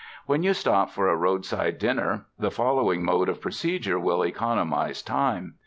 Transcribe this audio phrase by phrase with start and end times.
[0.25, 5.03] When you stop for a roadside dinner, the follow ing mode of procedure will economize
[5.03, 5.57] time.